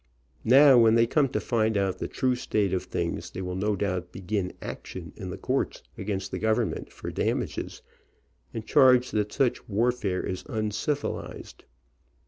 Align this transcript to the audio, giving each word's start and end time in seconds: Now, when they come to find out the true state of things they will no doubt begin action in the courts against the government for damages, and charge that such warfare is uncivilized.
Now, 0.43 0.79
when 0.79 0.95
they 0.95 1.05
come 1.05 1.29
to 1.29 1.39
find 1.39 1.77
out 1.77 1.99
the 1.99 2.07
true 2.07 2.33
state 2.33 2.73
of 2.73 2.85
things 2.85 3.29
they 3.29 3.41
will 3.43 3.53
no 3.55 3.75
doubt 3.75 4.11
begin 4.11 4.51
action 4.59 5.13
in 5.15 5.29
the 5.29 5.37
courts 5.37 5.83
against 5.95 6.31
the 6.31 6.39
government 6.39 6.91
for 6.91 7.11
damages, 7.11 7.83
and 8.51 8.65
charge 8.65 9.11
that 9.11 9.31
such 9.31 9.69
warfare 9.69 10.25
is 10.25 10.43
uncivilized. 10.49 11.65